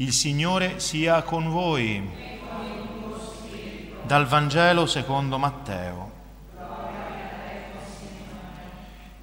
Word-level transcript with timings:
Il 0.00 0.12
Signore 0.12 0.78
sia 0.78 1.22
con 1.22 1.48
voi. 1.48 2.08
Dal 4.04 4.26
Vangelo 4.26 4.86
secondo 4.86 5.38
Matteo. 5.38 6.12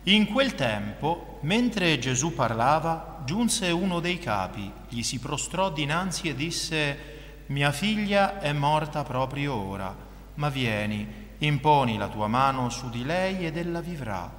In 0.04 0.28
quel 0.28 0.54
tempo, 0.54 1.40
mentre 1.44 1.98
Gesù 1.98 2.34
parlava, 2.34 3.22
giunse 3.24 3.70
uno 3.70 4.02
dei 4.02 4.20
capi, 4.20 4.70
gli 4.90 5.02
si 5.02 5.18
prostrò 5.18 5.72
dinanzi 5.72 6.28
e 6.28 6.36
disse, 6.36 6.98
Mia 7.46 7.72
figlia 7.72 8.42
è 8.42 8.52
morta 8.52 9.04
proprio 9.04 9.54
ora, 9.54 9.96
ma 10.34 10.50
vieni, 10.50 11.08
imponi 11.38 11.98
la 11.98 12.10
tua 12.10 12.28
mano 12.28 12.70
su 12.70 12.90
di 12.90 13.06
lei 13.06 13.46
ed 13.46 13.56
ella 13.56 13.80
vivrà. 13.80 14.30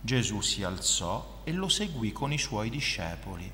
Gesù 0.00 0.40
si 0.40 0.64
alzò 0.64 1.42
e 1.44 1.52
lo 1.52 1.68
seguì 1.68 2.10
con 2.10 2.32
i 2.32 2.38
suoi 2.38 2.70
discepoli. 2.70 3.48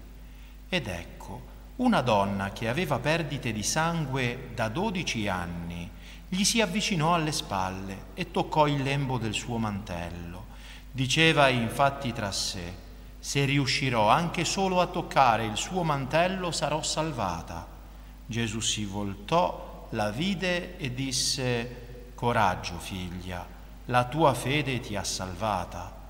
Ed 0.70 0.86
ecco, 0.86 1.52
una 1.82 2.00
donna 2.00 2.50
che 2.52 2.68
aveva 2.68 3.00
perdite 3.00 3.52
di 3.52 3.64
sangue 3.64 4.50
da 4.54 4.68
dodici 4.68 5.27
anni 5.27 5.90
gli 6.28 6.45
si 6.45 6.60
avvicinò 6.60 7.14
alle 7.14 7.32
spalle 7.32 8.04
e 8.14 8.30
toccò 8.30 8.68
il 8.68 8.82
lembo 8.82 9.18
del 9.18 9.34
suo 9.34 9.59
mantello. 9.59 10.46
Diceva 10.92 11.48
infatti 11.48 12.12
tra 12.12 12.30
sé, 12.30 12.73
se 13.18 13.45
riuscirò 13.45 14.09
anche 14.09 14.45
solo 14.45 14.80
a 14.80 14.87
toccare 14.87 15.45
il 15.45 15.56
suo 15.56 15.82
mantello 15.82 16.52
sarò 16.52 16.82
salvata. 16.82 17.66
Gesù 18.26 18.60
si 18.60 18.84
voltò, 18.84 19.88
la 19.90 20.10
vide 20.10 20.78
e 20.78 20.95
disse, 20.95 22.12
coraggio 22.14 22.78
figlia, 22.78 23.45
la 23.87 24.04
tua 24.04 24.34
fede 24.34 24.78
ti 24.78 24.95
ha 24.95 25.04
salvata. 25.04 26.01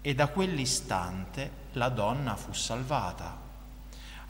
E 0.00 0.14
da 0.14 0.28
quell'istante 0.28 1.50
la 1.72 1.90
donna 1.90 2.34
fu 2.34 2.54
salvata. 2.54 3.47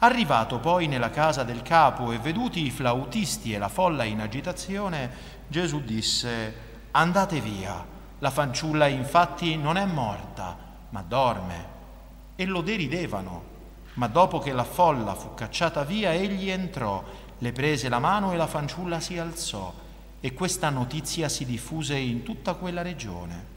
Arrivato 0.00 0.58
poi 0.58 0.86
nella 0.86 1.10
casa 1.10 1.42
del 1.42 1.62
capo 1.62 2.12
e 2.12 2.18
veduti 2.18 2.64
i 2.64 2.70
flautisti 2.70 3.52
e 3.52 3.58
la 3.58 3.68
folla 3.68 4.04
in 4.04 4.20
agitazione, 4.20 5.10
Gesù 5.48 5.80
disse, 5.80 6.54
andate 6.92 7.40
via, 7.40 7.84
la 8.20 8.30
fanciulla 8.30 8.86
infatti 8.86 9.56
non 9.56 9.76
è 9.76 9.84
morta, 9.84 10.56
ma 10.90 11.02
dorme. 11.02 11.76
E 12.36 12.44
lo 12.44 12.60
deridevano. 12.60 13.56
Ma 13.94 14.06
dopo 14.06 14.38
che 14.38 14.52
la 14.52 14.62
folla 14.62 15.16
fu 15.16 15.34
cacciata 15.34 15.82
via, 15.82 16.12
egli 16.12 16.48
entrò, 16.48 17.02
le 17.38 17.52
prese 17.52 17.88
la 17.88 17.98
mano 17.98 18.32
e 18.32 18.36
la 18.36 18.46
fanciulla 18.46 19.00
si 19.00 19.18
alzò. 19.18 19.74
E 20.20 20.32
questa 20.32 20.70
notizia 20.70 21.28
si 21.28 21.44
diffuse 21.44 21.96
in 21.96 22.22
tutta 22.22 22.54
quella 22.54 22.82
regione. 22.82 23.56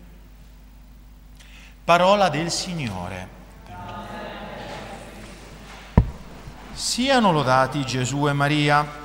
Parola 1.84 2.30
del 2.30 2.50
Signore. 2.50 3.41
Siano 6.74 7.34
lodati 7.34 7.86
Gesù 7.86 8.28
e 8.30 8.34
Maria. 8.34 9.00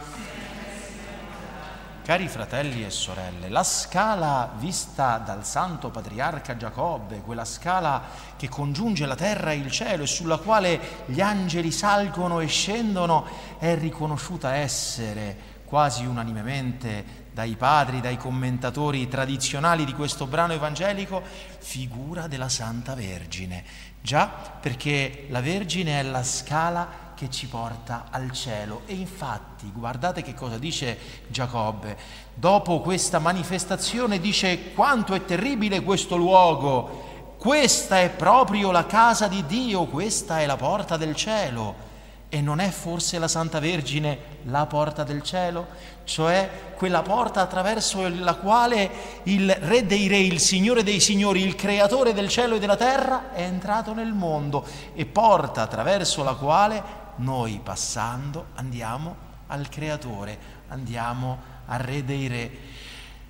Cari 2.05 2.29
fratelli 2.29 2.85
e 2.85 2.91
sorelle, 2.91 3.49
la 3.49 3.65
scala 3.65 4.53
vista 4.57 5.19
dal 5.19 5.45
santo 5.45 5.91
patriarca 5.91 6.57
Giacobbe, 6.57 7.23
quella 7.23 7.45
scala 7.45 8.03
che 8.37 8.49
congiunge 8.49 9.05
la 9.05 9.17
terra 9.17 9.51
e 9.51 9.57
il 9.57 9.71
cielo 9.73 10.05
e 10.05 10.07
sulla 10.07 10.39
quale 10.39 11.05
gli 11.07 11.21
angeli 11.21 11.73
salgono 11.73 12.39
e 12.39 12.47
scendono, 12.47 13.27
è 13.59 13.77
riconosciuta 13.77 14.55
essere 14.55 15.55
quasi 15.65 16.07
unanimemente 16.07 17.25
dai 17.33 17.57
padri, 17.57 18.01
dai 18.01 18.17
commentatori 18.17 19.09
tradizionali 19.09 19.85
di 19.85 19.93
questo 19.93 20.29
brano 20.29 20.53
evangelico, 20.53 21.21
figura 21.59 22.29
della 22.29 22.49
Santa 22.49 22.95
Vergine. 22.95 23.65
Già 24.01 24.29
perché 24.29 25.27
la 25.31 25.41
Vergine 25.41 25.99
è 25.99 26.03
la 26.05 26.23
scala 26.23 27.06
che 27.17 27.31
ci 27.31 27.49
porta 27.49 28.07
al 28.11 28.31
cielo. 28.31 28.83
E 28.87 28.95
infatti, 28.95 29.73
guardate 29.73 30.23
che 30.23 30.35
cosa 30.35 30.59
dice 30.59 30.97
Giacobbe. 31.29 31.97
Dopo 32.35 32.81
questa 32.81 33.19
manifestazione 33.19 34.21
dice 34.21 34.73
quanto 34.75 35.15
è 35.15 35.25
terribile 35.25 35.83
questo 35.83 36.17
luogo. 36.17 37.35
Questa 37.39 38.01
è 38.01 38.11
proprio 38.11 38.71
la 38.71 38.87
casa 38.87 39.27
di 39.29 39.45
Dio, 39.47 39.87
questa 39.87 40.41
è 40.41 40.47
la 40.47 40.57
porta 40.57 40.97
del 40.97 41.17
cielo. 41.17 41.95
E 42.29 42.41
non 42.41 42.59
è 42.59 42.69
forse 42.69 43.19
la 43.19 43.29
Santa 43.29 43.61
Vergine 43.61 44.19
la 44.43 44.67
porta 44.67 45.05
del 45.05 45.23
cielo? 45.23 45.67
Cioè 46.05 46.73
quella 46.77 47.01
porta 47.03 47.41
attraverso 47.41 48.09
la 48.09 48.35
quale 48.35 48.91
il 49.25 49.51
Re 49.55 49.87
dei 49.87 50.09
Re, 50.09 50.19
il 50.19 50.41
Signore 50.41 50.83
dei 50.83 51.01
Signori, 51.01 51.41
il 51.43 51.55
Creatore 51.55 52.13
del 52.13 52.29
cielo 52.29 52.57
e 52.57 52.59
della 52.59 52.77
terra 52.77 53.33
è 53.33 53.43
entrato 53.43 53.95
nel 53.95 54.13
mondo 54.13 54.65
e 54.95 55.07
porta 55.07 55.63
attraverso 55.63 56.23
la 56.25 56.35
quale 56.35 57.05
noi 57.17 57.61
passando 57.63 58.47
andiamo 58.55 59.25
al 59.49 59.69
Creatore, 59.69 60.39
andiamo 60.69 61.39
al 61.67 61.79
Re 61.79 62.05
dei 62.05 62.27
Re. 62.27 62.59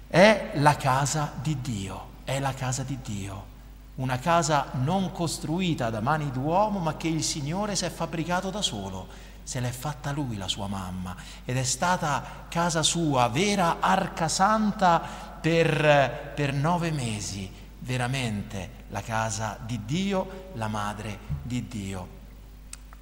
È 0.08 0.52
la 0.54 0.76
casa 0.76 1.32
di 1.41 1.60
Dio, 1.60 2.08
è 2.24 2.38
la 2.38 2.54
casa 2.54 2.82
di 2.82 2.98
Dio. 3.02 3.54
Una 3.97 4.19
casa 4.19 4.69
non 4.74 5.10
costruita 5.10 5.88
da 5.88 6.00
mani 6.00 6.30
d'uomo, 6.30 6.78
ma 6.78 6.97
che 6.97 7.08
il 7.08 7.22
Signore 7.22 7.76
si 7.76 7.84
è 7.84 7.91
fabbricato 7.91 8.50
da 8.50 8.62
solo. 8.62 9.08
Se 9.42 9.60
l'è 9.60 9.70
fatta 9.70 10.10
lui 10.10 10.36
la 10.36 10.48
sua 10.48 10.66
mamma 10.66 11.14
ed 11.44 11.56
è 11.56 11.62
stata 11.62 12.47
casa 12.48 12.82
sua, 12.82 13.28
vera 13.28 13.76
arca 13.78 14.26
santa 14.26 15.00
per, 15.41 16.32
per 16.34 16.53
nove 16.53 16.91
mesi, 16.91 17.50
veramente 17.78 18.84
la 18.88 19.03
casa 19.03 19.56
di 19.64 19.84
Dio, 19.84 20.50
la 20.54 20.66
madre 20.66 21.18
di 21.42 21.68
Dio. 21.68 22.16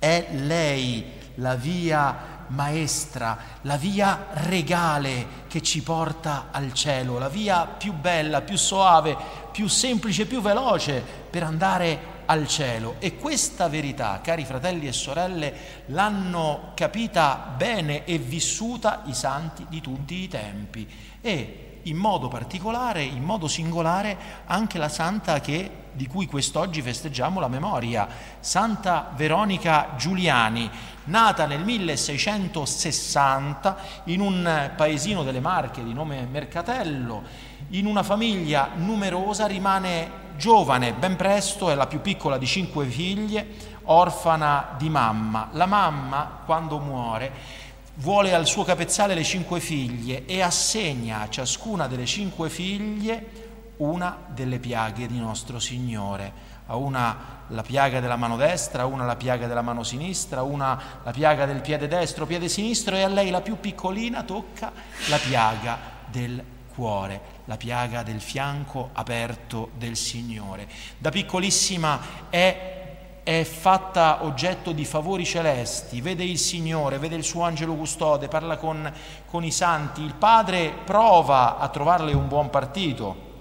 È 0.04 0.26
lei 0.32 1.02
la 1.36 1.54
via 1.54 2.44
maestra, 2.48 3.38
la 3.62 3.78
via 3.78 4.26
regale 4.32 5.26
che 5.48 5.62
ci 5.62 5.82
porta 5.82 6.48
al 6.50 6.74
cielo, 6.74 7.16
la 7.16 7.30
via 7.30 7.64
più 7.64 7.94
bella, 7.94 8.42
più 8.42 8.58
soave, 8.58 9.16
più 9.50 9.66
semplice, 9.66 10.26
più 10.26 10.42
veloce 10.42 11.02
per 11.30 11.42
andare 11.42 12.12
al 12.26 12.46
cielo. 12.46 12.96
E 12.98 13.16
questa 13.16 13.66
verità, 13.70 14.20
cari 14.22 14.44
fratelli 14.44 14.88
e 14.88 14.92
sorelle, 14.92 15.54
l'hanno 15.86 16.72
capita 16.74 17.54
bene 17.56 18.04
e 18.04 18.18
vissuta 18.18 19.04
i 19.06 19.14
santi 19.14 19.64
di 19.70 19.80
tutti 19.80 20.16
i 20.16 20.28
tempi. 20.28 20.86
E 21.22 21.73
in 21.84 21.96
modo 21.96 22.28
particolare, 22.28 23.02
in 23.02 23.22
modo 23.22 23.48
singolare, 23.48 24.16
anche 24.46 24.78
la 24.78 24.88
santa 24.88 25.40
che 25.40 25.82
di 25.92 26.06
cui 26.06 26.26
quest'oggi 26.26 26.82
festeggiamo 26.82 27.40
la 27.40 27.48
memoria, 27.48 28.06
Santa 28.40 29.10
Veronica 29.14 29.90
Giuliani, 29.96 30.70
nata 31.04 31.46
nel 31.46 31.62
1660 31.62 33.76
in 34.04 34.20
un 34.20 34.72
paesino 34.76 35.22
delle 35.22 35.40
Marche 35.40 35.84
di 35.84 35.92
nome 35.92 36.26
Mercatello, 36.30 37.22
in 37.70 37.86
una 37.86 38.02
famiglia 38.02 38.70
numerosa, 38.74 39.46
rimane 39.46 40.22
giovane, 40.36 40.92
ben 40.92 41.16
presto, 41.16 41.70
è 41.70 41.74
la 41.74 41.86
più 41.86 42.00
piccola 42.00 42.38
di 42.38 42.46
cinque 42.46 42.86
figlie, 42.86 43.72
orfana 43.84 44.74
di 44.76 44.88
mamma. 44.88 45.48
La 45.52 45.66
mamma, 45.66 46.40
quando 46.44 46.78
muore, 46.78 47.62
vuole 47.94 48.34
al 48.34 48.46
suo 48.46 48.64
capezzale 48.64 49.14
le 49.14 49.22
cinque 49.22 49.60
figlie 49.60 50.24
e 50.26 50.40
assegna 50.40 51.20
a 51.20 51.28
ciascuna 51.28 51.86
delle 51.86 52.06
cinque 52.06 52.50
figlie 52.50 53.42
una 53.76 54.18
delle 54.28 54.58
piaghe 54.58 55.06
di 55.06 55.18
nostro 55.18 55.58
Signore. 55.58 56.52
A 56.66 56.76
una 56.76 57.42
la 57.48 57.62
piaga 57.62 58.00
della 58.00 58.16
mano 58.16 58.36
destra, 58.36 58.82
a 58.82 58.86
una 58.86 59.04
la 59.04 59.16
piaga 59.16 59.46
della 59.46 59.62
mano 59.62 59.82
sinistra, 59.82 60.40
a 60.40 60.44
una 60.44 60.80
la 61.02 61.10
piaga 61.10 61.44
del 61.44 61.60
piede 61.60 61.88
destro, 61.88 62.26
piede 62.26 62.48
sinistro 62.48 62.96
e 62.96 63.02
a 63.02 63.08
lei 63.08 63.30
la 63.30 63.42
più 63.42 63.60
piccolina 63.60 64.22
tocca 64.22 64.72
la 65.08 65.18
piaga 65.18 65.78
del 66.06 66.42
cuore, 66.74 67.20
la 67.44 67.56
piaga 67.56 68.02
del 68.02 68.20
fianco 68.20 68.90
aperto 68.92 69.70
del 69.76 69.96
Signore. 69.96 70.66
Da 70.98 71.10
piccolissima 71.10 72.00
è 72.30 72.83
è 73.24 73.42
fatta 73.42 74.22
oggetto 74.24 74.72
di 74.72 74.84
favori 74.84 75.24
celesti, 75.24 76.02
vede 76.02 76.24
il 76.24 76.38
Signore, 76.38 76.98
vede 76.98 77.16
il 77.16 77.24
suo 77.24 77.42
angelo 77.42 77.74
custode, 77.74 78.28
parla 78.28 78.58
con, 78.58 78.92
con 79.26 79.42
i 79.42 79.50
santi, 79.50 80.02
il 80.02 80.14
padre 80.14 80.70
prova 80.84 81.56
a 81.56 81.68
trovarle 81.68 82.12
un 82.12 82.28
buon 82.28 82.50
partito, 82.50 83.32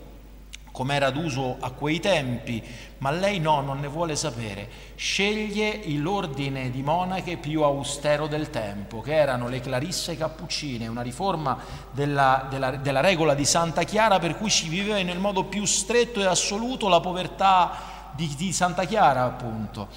come 0.71 0.95
era 0.95 1.11
d'uso 1.11 1.57
a 1.59 1.69
quei 1.71 1.99
tempi, 1.99 2.63
ma 2.99 3.11
lei 3.11 3.39
no, 3.41 3.59
non 3.59 3.81
ne 3.81 3.87
vuole 3.87 4.15
sapere. 4.15 4.69
Sceglie 4.95 5.81
l'ordine 5.97 6.71
di 6.71 6.81
monache 6.81 7.35
più 7.35 7.61
austero 7.63 8.27
del 8.27 8.49
tempo, 8.49 9.01
che 9.01 9.13
erano 9.13 9.49
le 9.49 9.59
Clarisse 9.59 10.15
Cappuccine, 10.15 10.87
una 10.87 11.01
riforma 11.01 11.59
della, 11.91 12.47
della, 12.49 12.71
della 12.71 13.01
regola 13.01 13.33
di 13.33 13.45
Santa 13.45 13.83
Chiara 13.83 14.17
per 14.17 14.37
cui 14.37 14.49
si 14.49 14.69
viveva 14.69 15.01
nel 15.01 15.19
modo 15.19 15.43
più 15.43 15.65
stretto 15.65 16.21
e 16.21 16.25
assoluto 16.25 16.87
la 16.87 17.01
povertà 17.01 17.92
di, 18.15 18.33
di 18.35 18.53
Santa 18.53 18.85
Chiara, 18.85 19.23
appunto. 19.23 19.87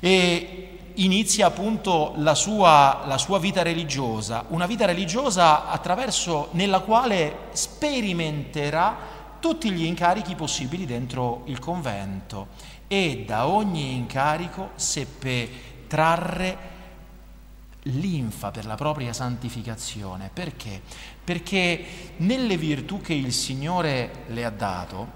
E 0.00 0.90
inizia 0.96 1.46
appunto 1.46 2.14
la 2.16 2.34
sua, 2.34 3.04
la 3.06 3.18
sua, 3.18 3.38
vita 3.38 3.62
religiosa, 3.62 4.44
una 4.48 4.66
vita 4.66 4.86
religiosa 4.86 5.68
attraverso 5.68 6.48
nella 6.52 6.80
quale 6.80 7.48
sperimenterà 7.52 9.14
tutti 9.40 9.70
gli 9.70 9.84
incarichi 9.84 10.34
possibili 10.34 10.86
dentro 10.86 11.42
il 11.46 11.58
convento 11.58 12.48
e 12.88 13.24
da 13.26 13.46
ogni 13.46 13.92
incarico 13.94 14.70
seppe 14.76 15.48
trarre 15.86 16.74
linfa 17.82 18.50
per 18.50 18.64
la 18.66 18.74
propria 18.74 19.12
santificazione. 19.12 20.30
Perché? 20.32 20.80
Perché 21.22 21.84
nelle 22.18 22.56
virtù 22.56 23.00
che 23.00 23.14
il 23.14 23.32
Signore 23.32 24.24
le 24.28 24.44
ha 24.44 24.50
dato, 24.50 25.15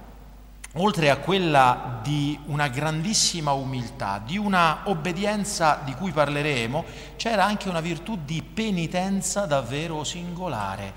oltre 0.75 1.11
a 1.11 1.17
quella 1.17 1.99
di 2.02 2.38
una 2.46 2.69
grandissima 2.69 3.52
umiltà, 3.52 4.22
di 4.25 4.37
una 4.37 4.82
obbedienza 4.84 5.81
di 5.84 5.94
cui 5.94 6.12
parleremo, 6.12 6.84
c'era 7.17 7.44
anche 7.44 7.69
una 7.69 7.81
virtù 7.81 8.19
di 8.25 8.43
penitenza 8.43 9.46
davvero 9.46 10.05
singolare. 10.05 10.93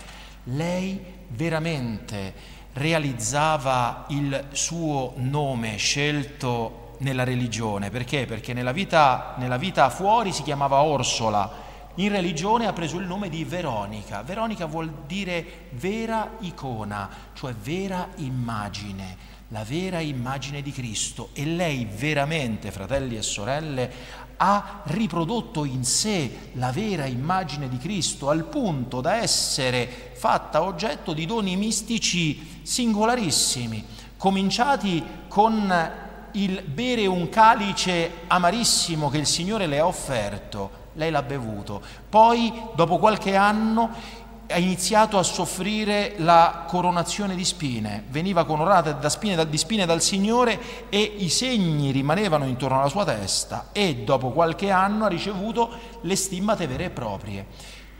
Lei 0.45 1.01
veramente 1.29 2.61
realizzava 2.73 4.05
il 4.09 4.47
suo 4.51 5.13
nome 5.15 5.77
scelto 5.77 6.95
nella 6.99 7.23
religione. 7.23 7.89
Perché? 7.89 8.25
Perché 8.25 8.53
nella 8.53 8.71
vita, 8.71 9.33
nella 9.37 9.57
vita 9.57 9.89
fuori 9.89 10.31
si 10.31 10.43
chiamava 10.43 10.83
Orsola, 10.83 11.71
in 11.95 12.09
religione 12.09 12.67
ha 12.67 12.73
preso 12.73 12.97
il 12.97 13.05
nome 13.07 13.29
di 13.29 13.43
Veronica. 13.43 14.21
Veronica 14.21 14.65
vuol 14.65 14.91
dire 15.07 15.67
vera 15.71 16.31
icona, 16.39 17.09
cioè 17.33 17.53
vera 17.53 18.09
immagine 18.17 19.32
la 19.49 19.63
vera 19.63 19.99
immagine 19.99 20.61
di 20.61 20.71
Cristo 20.71 21.29
e 21.33 21.45
lei 21.45 21.85
veramente, 21.85 22.71
fratelli 22.71 23.17
e 23.17 23.21
sorelle, 23.21 23.91
ha 24.37 24.81
riprodotto 24.85 25.63
in 25.63 25.83
sé 25.85 26.49
la 26.53 26.71
vera 26.71 27.05
immagine 27.05 27.69
di 27.69 27.77
Cristo 27.77 28.29
al 28.29 28.45
punto 28.45 28.99
da 28.99 29.15
essere 29.15 30.11
fatta 30.13 30.63
oggetto 30.63 31.13
di 31.13 31.25
doni 31.25 31.55
mistici 31.55 32.61
singolarissimi, 32.63 33.85
cominciati 34.17 35.03
con 35.27 35.91
il 36.31 36.63
bere 36.63 37.05
un 37.05 37.29
calice 37.29 38.21
amarissimo 38.27 39.09
che 39.09 39.17
il 39.17 39.27
Signore 39.27 39.67
le 39.67 39.79
ha 39.79 39.85
offerto, 39.85 40.81
lei 40.93 41.11
l'ha 41.11 41.21
bevuto, 41.21 41.81
poi 42.09 42.51
dopo 42.75 42.97
qualche 42.97 43.35
anno 43.35 44.21
ha 44.47 44.57
iniziato 44.57 45.17
a 45.17 45.23
soffrire 45.23 46.15
la 46.17 46.65
coronazione 46.67 47.35
di 47.35 47.45
spine, 47.45 48.03
veniva 48.09 48.45
coronata 48.45 48.91
da 48.91 49.09
spine, 49.09 49.47
di 49.47 49.57
spine 49.57 49.85
dal 49.85 50.01
Signore 50.01 50.89
e 50.89 51.01
i 51.17 51.29
segni 51.29 51.91
rimanevano 51.91 52.45
intorno 52.45 52.79
alla 52.79 52.89
sua 52.89 53.05
testa 53.05 53.69
e 53.71 53.97
dopo 53.97 54.31
qualche 54.31 54.69
anno 54.69 55.05
ha 55.05 55.09
ricevuto 55.09 55.69
le 56.01 56.15
stimmate 56.15 56.67
vere 56.67 56.85
e 56.85 56.89
proprie. 56.89 57.45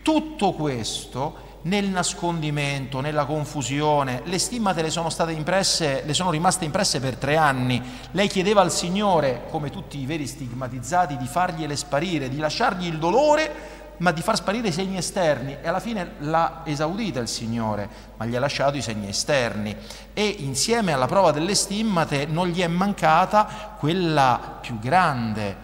Tutto 0.01 0.51
questo 0.51 1.51
nel 1.63 1.87
nascondimento, 1.87 2.99
nella 2.99 3.25
confusione, 3.25 4.21
le 4.25 4.37
stimmate 4.37 4.81
le 4.81 4.89
sono 4.89 5.09
state 5.09 5.31
impresse, 5.31 6.03
le 6.05 6.13
sono 6.13 6.29
rimaste 6.29 6.65
impresse 6.65 6.99
per 6.99 7.15
tre 7.15 7.37
anni. 7.37 7.81
Lei 8.11 8.27
chiedeva 8.27 8.61
al 8.61 8.71
Signore, 8.71 9.45
come 9.49 9.69
tutti 9.69 9.97
i 9.97 10.05
veri 10.05 10.27
stigmatizzati, 10.27 11.15
di 11.15 11.25
fargliele 11.25 11.77
sparire, 11.77 12.27
di 12.27 12.37
lasciargli 12.37 12.85
il 12.85 12.99
dolore 12.99 13.81
ma 13.97 14.11
di 14.11 14.21
far 14.21 14.35
sparire 14.35 14.69
i 14.69 14.71
segni 14.71 14.97
esterni 14.97 15.57
e 15.61 15.67
alla 15.67 15.79
fine 15.79 16.13
l'ha 16.19 16.61
esaudita 16.65 17.19
il 17.19 17.27
Signore, 17.27 17.89
ma 18.17 18.25
gli 18.25 18.35
ha 18.35 18.39
lasciato 18.39 18.77
i 18.77 18.81
segni 18.81 19.07
esterni 19.07 19.75
e 20.13 20.25
insieme 20.25 20.93
alla 20.93 21.07
prova 21.07 21.31
delle 21.31 21.55
stimmate 21.55 22.25
non 22.25 22.47
gli 22.47 22.61
è 22.61 22.67
mancata 22.67 23.75
quella 23.77 24.57
più 24.61 24.79
grande, 24.79 25.55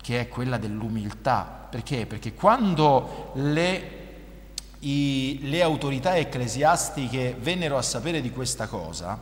che 0.00 0.20
è 0.20 0.28
quella 0.28 0.56
dell'umiltà. 0.56 1.66
Perché? 1.68 2.06
Perché 2.06 2.32
quando 2.34 3.32
le 3.34 3.96
i, 4.80 5.40
le 5.42 5.62
autorità 5.62 6.16
ecclesiastiche 6.16 7.36
vennero 7.38 7.76
a 7.76 7.82
sapere 7.82 8.20
di 8.20 8.30
questa 8.30 8.66
cosa, 8.66 9.20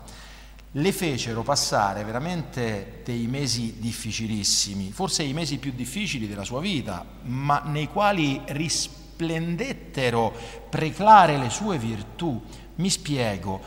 le 0.77 0.93
fecero 0.93 1.43
passare 1.43 2.03
veramente 2.03 3.03
dei 3.05 3.27
mesi 3.29 3.77
difficilissimi, 3.79 4.91
forse 4.91 5.23
i 5.23 5.33
mesi 5.33 5.59
più 5.59 5.73
difficili 5.73 6.27
della 6.27 6.43
sua 6.43 6.61
vita, 6.61 7.05
ma 7.23 7.63
nei 7.65 7.87
quali 7.87 8.41
risplendettero 8.47 10.33
preclare 10.69 11.37
le 11.37 11.51
sue 11.51 11.79
virtù. 11.79 12.43
Mi 12.77 12.91
spiego, 12.91 13.61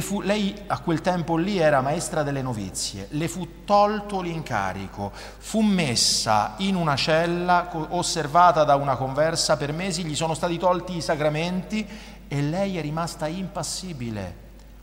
fu, 0.00 0.20
lei 0.20 0.54
a 0.66 0.80
quel 0.80 1.00
tempo 1.00 1.36
lì 1.38 1.56
era 1.56 1.80
maestra 1.80 2.22
delle 2.22 2.42
novizie, 2.42 3.06
le 3.12 3.26
fu 3.26 3.64
tolto 3.64 4.20
l'incarico, 4.20 5.12
fu 5.14 5.62
messa 5.62 6.56
in 6.58 6.74
una 6.74 6.94
cella 6.94 7.70
osservata 7.88 8.64
da 8.64 8.74
una 8.74 8.96
conversa 8.96 9.56
per 9.56 9.72
mesi, 9.72 10.04
gli 10.04 10.14
sono 10.14 10.34
stati 10.34 10.58
tolti 10.58 10.94
i 10.94 11.00
sacramenti 11.00 11.86
e 12.28 12.42
lei 12.42 12.76
è 12.76 12.82
rimasta 12.82 13.28
impassibile, 13.28 14.34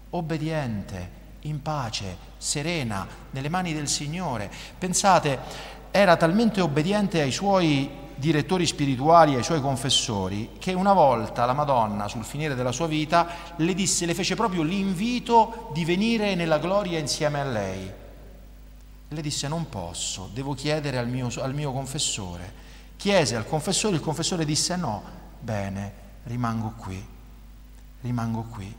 obbediente 0.09 1.17
in 1.48 1.62
pace, 1.62 2.18
serena, 2.38 3.08
nelle 3.32 3.50
mani 3.50 3.74
del 3.74 3.88
Signore. 3.88 4.52
Pensate, 4.78 5.40
era 5.92 6.16
talmente 6.18 6.62
obbediente 6.62 7.22
ai 7.22 7.32
suoi 7.32 8.06
direttori 8.16 8.66
spirituali, 8.66 9.36
ai 9.36 9.44
suoi 9.44 9.62
confessori, 9.62 10.52
che 10.60 10.74
una 10.74 10.94
volta 10.94 11.46
la 11.46 11.54
Madonna, 11.54 12.08
sul 12.08 12.24
finire 12.24 12.56
della 12.56 12.72
sua 12.72 12.88
vita, 12.88 13.28
le 13.58 13.74
disse, 13.74 14.06
le 14.06 14.16
fece 14.16 14.36
proprio 14.36 14.64
l'invito 14.64 15.70
di 15.74 15.86
venire 15.86 16.36
nella 16.36 16.58
gloria 16.58 17.00
insieme 17.00 17.40
a 17.40 17.46
lei. 17.46 17.92
Le 19.10 19.22
disse, 19.22 19.48
non 19.48 19.70
posso, 19.70 20.30
devo 20.34 20.54
chiedere 20.54 20.98
al 20.98 21.08
mio, 21.08 21.30
al 21.40 21.54
mio 21.54 21.72
confessore. 21.72 22.66
Chiese 22.98 23.36
al 23.36 23.48
confessore, 23.48 23.96
il 23.96 24.02
confessore 24.02 24.44
disse, 24.44 24.76
no, 24.76 25.04
bene, 25.40 25.94
rimango 26.24 26.74
qui, 26.76 27.06
rimango 28.02 28.42
qui. 28.50 28.76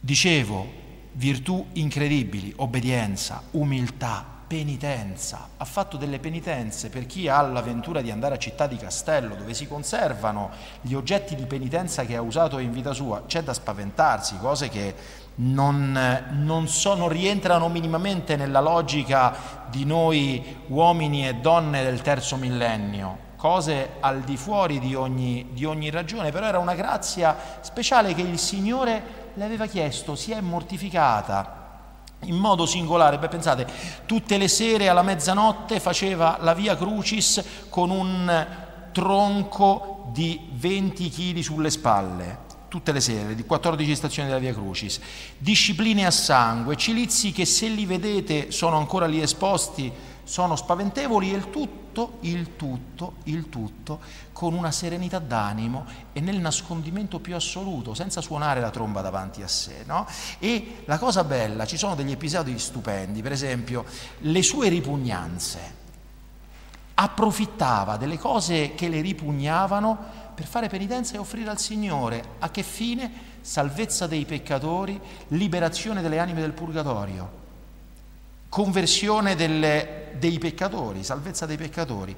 Dicevo, 0.00 0.84
virtù 1.16 1.66
incredibili, 1.72 2.52
obbedienza, 2.56 3.42
umiltà, 3.52 4.24
penitenza. 4.46 5.48
Ha 5.56 5.64
fatto 5.64 5.96
delle 5.96 6.18
penitenze 6.18 6.88
per 6.88 7.06
chi 7.06 7.26
ha 7.26 7.40
l'avventura 7.40 8.00
di 8.00 8.10
andare 8.10 8.34
a 8.34 8.38
Città 8.38 8.66
di 8.66 8.76
Castello, 8.76 9.34
dove 9.34 9.54
si 9.54 9.66
conservano 9.66 10.50
gli 10.82 10.94
oggetti 10.94 11.34
di 11.34 11.46
penitenza 11.46 12.04
che 12.04 12.16
ha 12.16 12.20
usato 12.20 12.58
in 12.58 12.70
vita 12.70 12.92
sua. 12.92 13.24
C'è 13.26 13.42
da 13.42 13.54
spaventarsi, 13.54 14.36
cose 14.38 14.68
che 14.68 14.94
non, 15.36 15.98
non, 16.32 16.68
so, 16.68 16.94
non 16.94 17.08
rientrano 17.08 17.68
minimamente 17.68 18.36
nella 18.36 18.60
logica 18.60 19.64
di 19.68 19.84
noi 19.84 20.58
uomini 20.68 21.26
e 21.26 21.34
donne 21.36 21.82
del 21.82 22.02
terzo 22.02 22.36
millennio 22.36 23.24
cose 23.36 23.96
al 24.00 24.22
di 24.22 24.36
fuori 24.36 24.80
di 24.80 24.94
ogni, 24.94 25.48
di 25.52 25.64
ogni 25.64 25.90
ragione, 25.90 26.32
però 26.32 26.46
era 26.46 26.58
una 26.58 26.74
grazia 26.74 27.36
speciale 27.60 28.14
che 28.14 28.22
il 28.22 28.38
Signore 28.38 29.15
le 29.36 29.44
aveva 29.44 29.66
chiesto, 29.66 30.16
si 30.16 30.32
è 30.32 30.40
mortificata 30.40 31.64
in 32.20 32.36
modo 32.36 32.66
singolare. 32.66 33.18
Beh, 33.18 33.28
pensate, 33.28 33.66
tutte 34.06 34.38
le 34.38 34.48
sere 34.48 34.88
alla 34.88 35.02
mezzanotte 35.02 35.78
faceva 35.78 36.38
la 36.40 36.54
via 36.54 36.76
Crucis 36.76 37.42
con 37.68 37.90
un 37.90 38.46
tronco 38.92 40.08
di 40.12 40.48
20 40.52 41.10
kg 41.10 41.38
sulle 41.40 41.70
spalle 41.70 42.44
tutte 42.68 42.92
le 42.92 43.00
sere, 43.00 43.34
di 43.34 43.44
14 43.44 43.94
stazioni 43.94 44.28
della 44.28 44.40
Via 44.40 44.52
Crucis, 44.52 45.00
discipline 45.38 46.04
a 46.04 46.10
sangue, 46.10 46.76
cilizi 46.76 47.32
che 47.32 47.46
se 47.46 47.68
li 47.68 47.86
vedete 47.86 48.50
sono 48.50 48.76
ancora 48.76 49.06
lì 49.06 49.22
esposti, 49.22 49.90
sono 50.26 50.56
spaventevoli 50.56 51.32
e 51.32 51.36
il 51.36 51.50
tutto, 51.50 52.18
il 52.22 52.56
tutto, 52.56 53.14
il 53.24 53.48
tutto 53.48 54.00
con 54.32 54.54
una 54.54 54.72
serenità 54.72 55.20
d'animo 55.20 55.86
e 56.12 56.20
nel 56.20 56.40
nascondimento 56.40 57.20
più 57.20 57.36
assoluto, 57.36 57.94
senza 57.94 58.20
suonare 58.20 58.60
la 58.60 58.70
tromba 58.70 59.02
davanti 59.02 59.42
a 59.42 59.48
sé. 59.48 59.84
No? 59.86 60.04
E 60.40 60.82
la 60.86 60.98
cosa 60.98 61.22
bella, 61.22 61.64
ci 61.64 61.76
sono 61.76 61.94
degli 61.94 62.10
episodi 62.10 62.58
stupendi, 62.58 63.22
per 63.22 63.30
esempio 63.30 63.84
le 64.18 64.42
sue 64.42 64.68
ripugnanze. 64.68 65.84
Approfittava 66.94 67.96
delle 67.96 68.18
cose 68.18 68.74
che 68.74 68.88
le 68.88 69.00
ripugnavano 69.00 70.24
per 70.34 70.46
fare 70.46 70.68
penitenza 70.68 71.14
e 71.14 71.18
offrire 71.18 71.50
al 71.50 71.60
Signore. 71.60 72.30
A 72.40 72.50
che 72.50 72.64
fine? 72.64 73.34
Salvezza 73.42 74.08
dei 74.08 74.24
peccatori, 74.24 75.00
liberazione 75.28 76.02
delle 76.02 76.18
anime 76.18 76.40
del 76.40 76.52
purgatorio 76.52 77.44
conversione 78.56 79.34
delle, 79.34 80.12
dei 80.14 80.38
peccatori, 80.38 81.04
salvezza 81.04 81.44
dei 81.44 81.58
peccatori. 81.58 82.16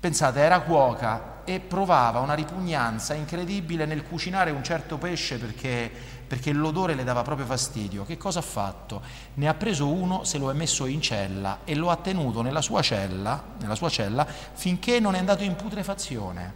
Pensate, 0.00 0.40
era 0.40 0.62
cuoca 0.62 1.42
e 1.44 1.60
provava 1.60 2.18
una 2.18 2.34
ripugnanza 2.34 3.14
incredibile 3.14 3.86
nel 3.86 4.02
cucinare 4.02 4.50
un 4.50 4.64
certo 4.64 4.98
pesce 4.98 5.38
perché, 5.38 5.88
perché, 6.26 6.50
l'odore 6.50 6.96
le 6.96 7.04
dava 7.04 7.22
proprio 7.22 7.46
fastidio. 7.46 8.04
Che 8.04 8.16
cosa 8.16 8.40
ha 8.40 8.42
fatto? 8.42 9.00
Ne 9.34 9.46
ha 9.46 9.54
preso 9.54 9.86
uno, 9.86 10.24
se 10.24 10.38
lo 10.38 10.50
è 10.50 10.54
messo 10.54 10.86
in 10.86 11.00
cella 11.00 11.60
e 11.62 11.76
lo 11.76 11.88
ha 11.88 11.96
tenuto 11.98 12.42
nella 12.42 12.60
sua 12.60 12.82
cella, 12.82 13.40
nella 13.60 13.76
sua 13.76 13.90
cella 13.90 14.26
finché 14.26 14.98
non 14.98 15.14
è 15.14 15.18
andato 15.20 15.44
in 15.44 15.54
putrefazione. 15.54 16.52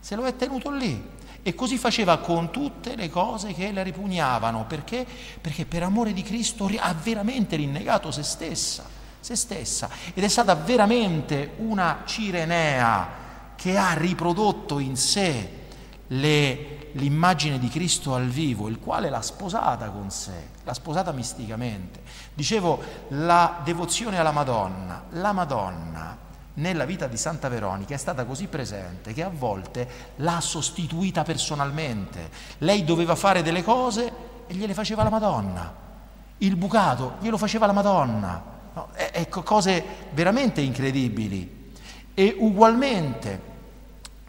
Se 0.00 0.16
lo 0.16 0.24
è 0.24 0.34
tenuto 0.34 0.70
lì. 0.70 1.16
E 1.42 1.54
così 1.54 1.78
faceva 1.78 2.18
con 2.18 2.50
tutte 2.50 2.94
le 2.96 3.08
cose 3.08 3.54
che 3.54 3.72
le 3.72 3.82
ripugnavano. 3.82 4.64
Perché? 4.66 5.06
Perché 5.40 5.64
per 5.64 5.82
amore 5.82 6.12
di 6.12 6.22
Cristo 6.22 6.70
ha 6.78 6.94
veramente 6.94 7.56
rinnegato 7.56 8.10
se 8.10 8.22
stessa, 8.22 8.84
se 9.20 9.34
stessa. 9.36 9.88
Ed 10.14 10.22
è 10.22 10.28
stata 10.28 10.54
veramente 10.54 11.54
una 11.58 12.02
Cirenea 12.04 13.26
che 13.56 13.76
ha 13.76 13.94
riprodotto 13.94 14.78
in 14.78 14.96
sé 14.96 15.50
le, 16.08 16.90
l'immagine 16.92 17.58
di 17.58 17.68
Cristo 17.68 18.14
al 18.14 18.28
vivo, 18.28 18.68
il 18.68 18.78
quale 18.78 19.10
l'ha 19.10 19.22
sposata 19.22 19.88
con 19.88 20.10
sé, 20.10 20.48
l'ha 20.64 20.74
sposata 20.74 21.12
misticamente. 21.12 22.00
Dicevo, 22.34 22.80
la 23.08 23.60
devozione 23.64 24.18
alla 24.18 24.32
Madonna. 24.32 25.04
La 25.10 25.32
Madonna 25.32 26.26
nella 26.58 26.84
vita 26.84 27.06
di 27.06 27.16
Santa 27.16 27.48
Veronica 27.48 27.94
è 27.94 27.98
stata 27.98 28.24
così 28.24 28.46
presente 28.46 29.12
che 29.12 29.22
a 29.22 29.30
volte 29.32 29.88
l'ha 30.16 30.40
sostituita 30.40 31.22
personalmente. 31.22 32.30
Lei 32.58 32.84
doveva 32.84 33.14
fare 33.14 33.42
delle 33.42 33.62
cose 33.62 34.12
e 34.46 34.54
gliele 34.54 34.74
faceva 34.74 35.02
la 35.02 35.10
Madonna. 35.10 35.86
Il 36.38 36.56
bucato 36.56 37.14
glielo 37.20 37.38
faceva 37.38 37.66
la 37.66 37.72
Madonna. 37.72 38.42
No, 38.74 38.88
ecco, 38.94 39.42
cose 39.42 39.84
veramente 40.12 40.60
incredibili. 40.60 41.72
E 42.14 42.34
ugualmente 42.38 43.46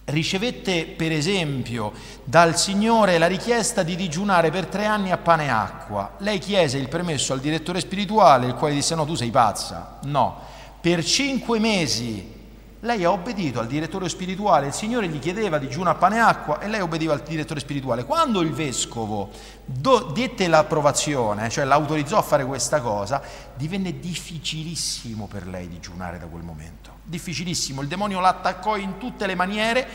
ricevette 0.06 0.86
per 0.86 1.12
esempio 1.12 1.92
dal 2.24 2.58
Signore 2.58 3.18
la 3.18 3.28
richiesta 3.28 3.84
di 3.84 3.96
digiunare 3.96 4.50
per 4.50 4.66
tre 4.68 4.86
anni 4.86 5.12
a 5.12 5.18
pane 5.18 5.46
e 5.46 5.50
acqua. 5.50 6.14
Lei 6.18 6.40
chiese 6.40 6.78
il 6.78 6.90
permesso 6.90 7.34
al 7.34 7.40
direttore 7.40 7.80
spirituale, 7.80 8.48
il 8.48 8.56
quale 8.56 8.74
disse 8.74 8.96
no, 8.96 9.06
tu 9.06 9.16
sei 9.16 9.32
pazza. 9.32 9.98
No, 10.04 10.58
per 10.82 11.04
cinque 11.04 11.60
mesi 11.60 12.38
lei 12.84 13.04
ha 13.04 13.12
obbedito 13.12 13.60
al 13.60 13.68
direttore 13.68 14.08
spirituale, 14.08 14.68
il 14.68 14.74
Signore 14.74 15.10
gli 15.10 15.20
chiedeva 15.20 15.58
a 15.58 15.96
pane 15.96 16.16
e 16.16 16.20
acqua 16.20 16.62
e 16.62 16.70
lei 16.70 16.80
obbediva 16.80 17.12
al 17.12 17.22
direttore 17.24 17.60
spirituale. 17.60 18.06
Quando 18.06 18.40
il 18.40 18.54
vescovo 18.54 19.32
do, 19.66 20.12
dette 20.14 20.48
l'approvazione, 20.48 21.50
cioè 21.50 21.66
l'autorizzò 21.66 22.18
a 22.18 22.22
fare 22.22 22.46
questa 22.46 22.80
cosa, 22.80 23.22
divenne 23.56 24.00
difficilissimo 24.00 25.28
per 25.28 25.46
lei 25.46 25.68
digiunare 25.68 26.20
da 26.20 26.28
quel 26.28 26.44
momento. 26.44 27.00
Difficilissimo, 27.04 27.82
il 27.82 27.90
demonio 27.90 28.22
l'attaccò 28.22 28.78
in 28.78 28.98
tutte 28.98 29.28
le 29.28 29.36
maniere, 29.36 29.86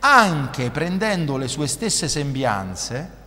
anche 0.00 0.70
prendendo 0.70 1.38
le 1.38 1.48
sue 1.48 1.66
stesse 1.66 2.06
sembianze 2.06 3.24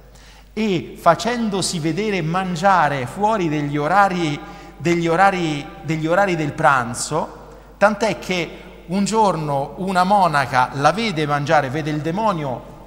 e 0.54 0.96
facendosi 1.00 1.80
vedere 1.80 2.22
mangiare 2.22 3.08
fuori 3.08 3.50
degli 3.50 3.76
orari, 3.76 4.40
degli 4.80 5.08
orari, 5.08 5.66
degli 5.84 6.08
orari 6.08 6.36
del 6.36 6.54
pranzo, 6.54 7.48
tant'è 7.78 8.18
che 8.18 8.84
un 8.88 9.06
giorno 9.06 9.76
una 9.78 10.04
monaca 10.04 10.72
la 10.74 10.92
vede 10.92 11.28
mangiare, 11.28 11.70
vede 11.70 11.92
il 11.92 12.02
demonio 12.02 12.78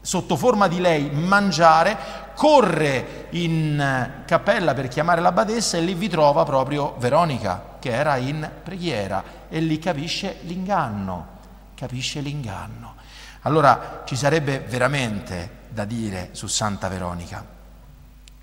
sotto 0.00 0.36
forma 0.36 0.68
di 0.68 0.80
lei 0.80 1.10
mangiare, 1.10 1.96
corre 2.34 3.26
in 3.30 4.22
cappella 4.26 4.74
per 4.74 4.88
chiamare 4.88 5.20
la 5.20 5.32
badessa 5.32 5.76
e 5.76 5.80
lì 5.80 5.94
vi 5.94 6.08
trova 6.08 6.44
proprio 6.44 6.94
Veronica 6.98 7.76
che 7.78 7.90
era 7.90 8.16
in 8.16 8.48
preghiera 8.62 9.22
e 9.48 9.60
lì 9.60 9.78
capisce 9.78 10.38
l'inganno, 10.42 11.26
capisce 11.74 12.20
l'inganno. 12.20 12.96
Allora 13.42 14.02
ci 14.04 14.16
sarebbe 14.16 14.60
veramente 14.60 15.66
da 15.68 15.84
dire 15.84 16.30
su 16.32 16.46
Santa 16.46 16.88
Veronica, 16.88 17.44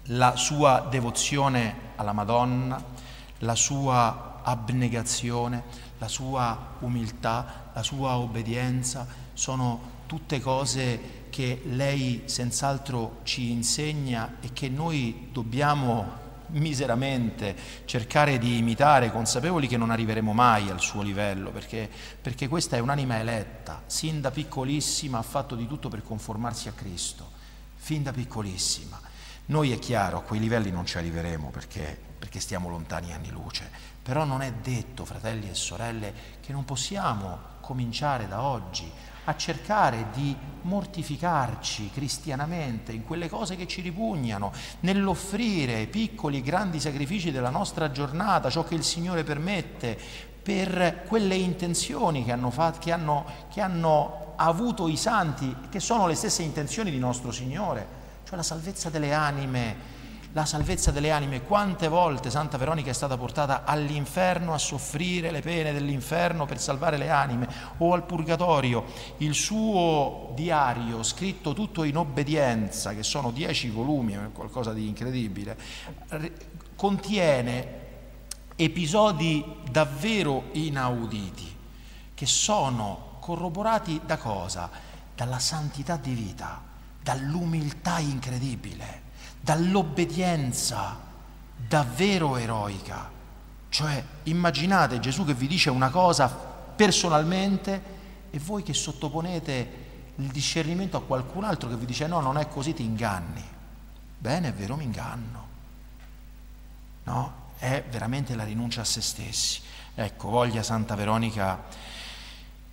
la 0.09 0.35
sua 0.35 0.88
devozione 0.89 1.93
alla 1.95 2.13
Madonna, 2.13 2.83
la 3.39 3.55
sua 3.55 4.41
abnegazione, 4.43 5.63
la 5.97 6.07
sua 6.07 6.75
umiltà, 6.79 7.71
la 7.74 7.83
sua 7.83 8.17
obbedienza, 8.17 9.07
sono 9.33 9.93
tutte 10.05 10.39
cose 10.39 11.24
che 11.29 11.63
lei 11.65 12.24
senz'altro 12.25 13.19
ci 13.24 13.51
insegna 13.51 14.38
e 14.39 14.51
che 14.53 14.69
noi 14.69 15.29
dobbiamo 15.31 16.24
miseramente 16.50 17.55
cercare 17.85 18.38
di 18.38 18.57
imitare, 18.57 19.12
consapevoli 19.12 19.67
che 19.67 19.77
non 19.77 19.89
arriveremo 19.89 20.31
mai 20.31 20.69
al 20.69 20.79
suo 20.79 21.01
livello, 21.01 21.50
perché, 21.50 21.89
perché 22.21 22.47
questa 22.47 22.77
è 22.77 22.79
un'anima 22.79 23.19
eletta, 23.19 23.81
sin 23.88 24.21
da 24.21 24.29
piccolissima 24.29 25.17
ha 25.17 25.24
fatto 25.24 25.55
di 25.55 25.67
tutto 25.67 25.89
per 25.89 26.03
conformarsi 26.03 26.67
a 26.67 26.74
Cristo, 26.74 27.29
fin 27.75 28.03
da 28.03 28.12
piccolissima. 28.12 29.13
Noi 29.47 29.71
è 29.71 29.77
chiaro, 29.77 30.17
a 30.17 30.21
quei 30.21 30.39
livelli 30.39 30.71
non 30.71 30.85
ci 30.85 30.97
arriveremo 30.97 31.49
perché, 31.49 31.95
perché 32.17 32.39
stiamo 32.39 32.67
lontani 32.67 33.13
anni 33.13 33.29
luce, 33.29 33.69
però 34.01 34.23
non 34.23 34.41
è 34.41 34.51
detto, 34.51 35.05
fratelli 35.05 35.49
e 35.49 35.53
sorelle, 35.53 36.13
che 36.41 36.51
non 36.51 36.65
possiamo 36.65 37.53
cominciare 37.61 38.27
da 38.27 38.41
oggi 38.41 38.91
a 39.27 39.35
cercare 39.35 40.07
di 40.13 40.35
mortificarci 40.61 41.91
cristianamente 41.91 42.91
in 42.91 43.03
quelle 43.03 43.29
cose 43.29 43.55
che 43.55 43.67
ci 43.67 43.81
ripugnano, 43.81 44.51
nell'offrire 44.81 45.85
piccoli 45.87 46.37
e 46.37 46.41
grandi 46.41 46.79
sacrifici 46.79 47.31
della 47.31 47.49
nostra 47.49 47.91
giornata, 47.91 48.49
ciò 48.49 48.63
che 48.63 48.75
il 48.75 48.83
Signore 48.83 49.23
permette, 49.23 49.97
per 50.41 51.03
quelle 51.07 51.35
intenzioni 51.35 52.23
che 52.23 52.31
hanno, 52.31 52.51
fatto, 52.51 52.79
che 52.79 52.91
hanno, 52.91 53.25
che 53.51 53.61
hanno 53.61 54.33
avuto 54.35 54.87
i 54.87 54.97
santi, 54.97 55.55
che 55.69 55.79
sono 55.79 56.07
le 56.07 56.15
stesse 56.15 56.43
intenzioni 56.43 56.91
di 56.91 56.99
nostro 56.99 57.31
Signore, 57.31 58.03
cioè 58.25 58.36
la 58.36 58.44
salvezza 58.44 58.89
delle 58.89 59.13
anime 59.13 59.94
la 60.36 60.44
salvezza 60.44 60.91
delle 60.91 61.12
anime. 61.12 61.44
Quante 61.44 61.88
volte 61.88 62.29
Santa 62.29 62.58
Veronica 62.58 62.89
è 62.89 62.94
stata 62.94 63.15
portata 63.15 63.63
all'inferno 63.63 64.53
a 64.53 64.58
soffrire 64.58 65.32
le 65.32 65.39
pene 65.39 65.72
dell'inferno 65.72 66.46
per 66.46 66.60
salvare 66.60 66.98
le 66.98 67.10
anime 67.10 67.48
o 67.77 67.94
al 67.94 68.03
purgatorio. 68.03 68.84
Il 69.20 69.34
suo 69.34 70.34
diario, 70.36 71.03
scritto 71.03 71.53
tutto 71.53 71.84
in 71.84 71.96
obbedienza, 71.96 72.94
che 72.94 73.03
sono 73.03 73.32
dieci 73.32 73.70
volumi, 73.70 74.17
qualcosa 74.34 74.74
di 74.74 74.89
incredibile, 74.89 75.58
contiene 76.75 77.84
episodi 78.58 79.44
davvero 79.72 80.50
inauditi 80.51 81.55
che 82.13 82.25
sono 82.25 83.17
corroborati 83.22 84.01
da 84.05 84.17
cosa? 84.17 84.70
Dalla 85.15 85.39
santità 85.39 85.96
di 85.96 86.13
vita, 86.13 86.62
dall'umiltà 87.05 88.00
incredibile 88.00 89.03
dall'obbedienza 89.39 90.97
davvero 91.55 92.35
eroica. 92.35 93.12
Cioè, 93.69 94.03
immaginate 94.24 95.00
Gesù 95.00 95.24
che 95.24 95.35
vi 95.35 95.45
dice 95.45 95.69
una 95.69 95.91
cosa 95.91 96.27
personalmente 96.27 97.93
e 98.31 98.39
voi 98.39 98.63
che 98.63 98.74
sottoponete 98.74 99.83
il 100.15 100.27
discernimento 100.29 100.97
a 100.97 101.03
qualcun 101.03 101.43
altro 101.43 101.69
che 101.69 101.75
vi 101.75 101.85
dice 101.85 102.07
no, 102.07 102.21
non 102.21 102.39
è 102.39 102.47
così, 102.47 102.74
ti 102.74 102.83
inganni. 102.83 103.43
Bene, 104.17 104.47
è 104.47 104.53
vero, 104.53 104.75
mi 104.75 104.85
inganno. 104.85 105.47
No, 107.03 107.33
è 107.59 107.83
veramente 107.88 108.33
la 108.35 108.45
rinuncia 108.45 108.81
a 108.81 108.85
se 108.85 109.01
stessi. 109.01 109.62
Ecco, 109.93 110.29
voglia 110.29 110.63
Santa 110.63 110.95
Veronica 110.95 111.62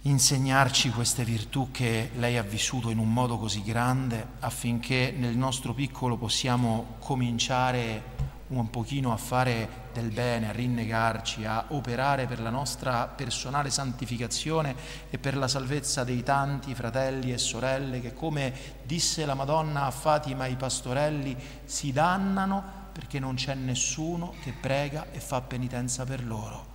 insegnarci 0.05 0.91
queste 0.91 1.25
virtù 1.25 1.71
che 1.71 2.11
lei 2.17 2.37
ha 2.37 2.43
vissuto 2.43 2.91
in 2.91 2.99
un 2.99 3.13
modo 3.13 3.39
così 3.39 3.63
grande 3.63 4.27
affinché 4.41 5.15
nel 5.17 5.37
nostro 5.37 5.75
piccolo 5.75 6.17
possiamo 6.17 6.97
cominciare 6.99 8.31
un 8.49 8.69
pochino 8.69 9.13
a 9.13 9.17
fare 9.17 9.91
del 9.93 10.11
bene, 10.11 10.49
a 10.49 10.53
rinnegarci, 10.53 11.45
a 11.45 11.67
operare 11.69 12.27
per 12.27 12.41
la 12.41 12.51
nostra 12.51 13.07
personale 13.07 13.71
santificazione 13.71 14.75
e 15.09 15.19
per 15.19 15.37
la 15.37 15.49
salvezza 15.49 16.03
dei 16.03 16.23
tanti 16.23 16.75
fratelli 16.75 17.33
e 17.33 17.39
sorelle 17.39 18.01
che, 18.01 18.13
come 18.13 18.53
disse 18.83 19.25
la 19.25 19.35
Madonna 19.35 19.85
a 19.85 19.91
Fatima 19.91 20.45
ai 20.45 20.57
pastorelli, 20.57 21.37
si 21.65 21.93
dannano 21.93 22.81
perché 22.93 23.19
non 23.19 23.37
c'è 23.37 23.55
nessuno 23.55 24.35
che 24.43 24.53
prega 24.53 25.07
e 25.13 25.21
fa 25.21 25.41
penitenza 25.41 26.05
per 26.05 26.25
loro. 26.25 26.67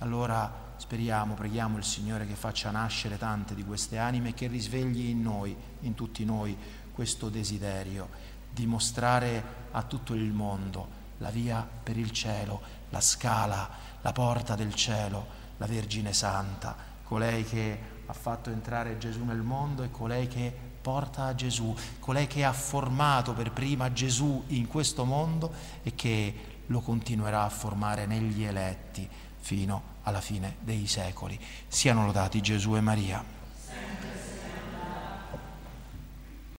Allora 0.00 0.66
Speriamo, 0.78 1.34
preghiamo 1.34 1.76
il 1.76 1.84
Signore 1.84 2.24
che 2.24 2.34
faccia 2.34 2.70
nascere 2.70 3.18
tante 3.18 3.54
di 3.54 3.64
queste 3.64 3.98
anime 3.98 4.30
e 4.30 4.34
che 4.34 4.46
risvegli 4.46 5.08
in 5.08 5.20
noi, 5.20 5.54
in 5.80 5.94
tutti 5.94 6.24
noi, 6.24 6.56
questo 6.92 7.28
desiderio 7.28 8.08
di 8.50 8.64
mostrare 8.64 9.66
a 9.72 9.82
tutto 9.82 10.14
il 10.14 10.32
mondo 10.32 10.96
la 11.18 11.30
via 11.30 11.68
per 11.82 11.96
il 11.98 12.12
cielo, 12.12 12.60
la 12.90 13.00
scala, 13.00 13.68
la 14.00 14.12
porta 14.12 14.54
del 14.54 14.72
cielo, 14.74 15.26
la 15.56 15.66
Vergine 15.66 16.12
Santa, 16.12 16.76
colei 17.02 17.44
che 17.44 17.78
ha 18.06 18.12
fatto 18.12 18.50
entrare 18.50 18.98
Gesù 18.98 19.24
nel 19.24 19.42
mondo 19.42 19.82
e 19.82 19.90
colei 19.90 20.28
che 20.28 20.56
porta 20.80 21.24
a 21.24 21.34
Gesù, 21.34 21.74
colei 21.98 22.28
che 22.28 22.44
ha 22.44 22.52
formato 22.52 23.32
per 23.32 23.50
prima 23.50 23.92
Gesù 23.92 24.44
in 24.48 24.68
questo 24.68 25.04
mondo 25.04 25.52
e 25.82 25.94
che 25.96 26.62
lo 26.66 26.80
continuerà 26.80 27.42
a 27.42 27.48
formare 27.48 28.06
negli 28.06 28.44
eletti 28.44 29.08
fino 29.40 29.96
alla 30.08 30.20
fine 30.20 30.56
dei 30.60 30.86
secoli. 30.86 31.38
Siano 31.68 32.04
lodati 32.04 32.40
Gesù 32.40 32.76
e 32.76 32.80
Maria. 32.80 33.24